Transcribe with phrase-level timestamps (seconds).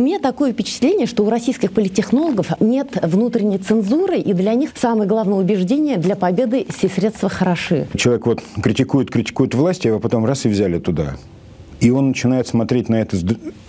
[0.00, 5.38] меня такое впечатление, что у российских политтехнологов нет внутренней цензуры, и для них самое главное
[5.38, 7.86] убеждение для победы все средства хороши.
[7.96, 11.16] Человек вот критикует, критикует власть, а его потом раз и взяли туда.
[11.80, 13.16] И он начинает смотреть на это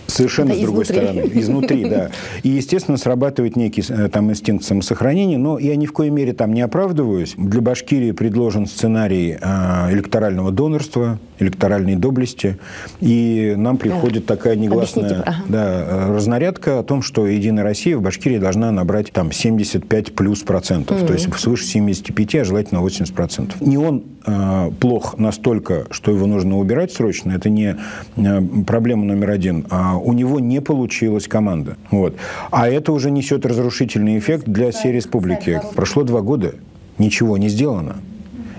[0.08, 1.06] совершенно да, с другой изнутри.
[1.06, 1.30] стороны.
[1.34, 2.10] Изнутри, да.
[2.42, 6.52] И, естественно, срабатывает некий э, там инстинкт самосохранения, но я ни в коей мере там
[6.52, 7.34] не оправдываюсь.
[7.36, 12.58] Для Башкирии предложен сценарий э, электорального донорства, электоральной доблести,
[13.00, 14.36] и нам приходит да.
[14.36, 15.36] такая негласная ага.
[15.48, 20.40] да, э, разнарядка о том, что Единая Россия в Башкирии должна набрать там 75 плюс
[20.40, 21.06] процентов, mm-hmm.
[21.06, 23.60] то есть свыше 75, а желательно 80 процентов.
[23.60, 27.76] Не он э, плох настолько, что его нужно убирать срочно, это не
[28.16, 31.76] э, проблема номер один, а у него не получилась команда.
[31.90, 32.16] Вот.
[32.50, 35.60] А это уже несет разрушительный эффект для всей республики.
[35.74, 36.54] Прошло два года,
[36.98, 37.96] ничего не сделано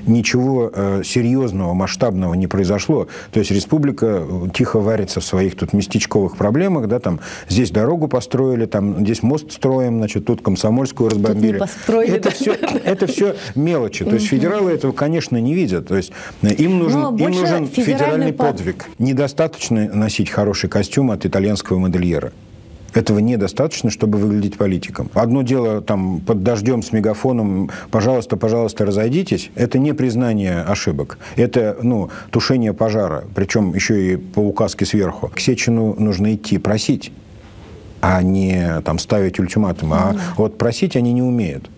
[0.05, 3.07] ничего э, серьезного, масштабного не произошло.
[3.31, 8.07] То есть республика э, тихо варится в своих тут местечковых проблемах, да, там здесь дорогу
[8.07, 11.59] построили, там здесь мост строим, значит, тут комсомольскую разбомбили.
[12.15, 14.05] это, все, это все мелочи.
[14.05, 15.87] То есть федералы этого, конечно, не видят.
[15.87, 16.11] То есть
[16.41, 18.85] э, им нужен, им нужен федеральный подвиг.
[18.97, 22.31] Недостаточно носить хороший костюм от итальянского модельера.
[22.93, 25.09] Этого недостаточно, чтобы выглядеть политиком.
[25.13, 31.17] Одно дело там под дождем с мегафоном «пожалуйста, пожалуйста, разойдитесь»– это не признание ошибок.
[31.35, 35.31] Это ну, тушение пожара, причем еще и по указке сверху.
[35.33, 37.11] К Сечину нужно идти просить,
[38.01, 39.93] а не там, ставить ультиматум.
[39.93, 41.69] А вот просить они не умеют.